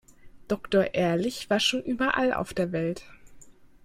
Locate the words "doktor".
0.47-0.95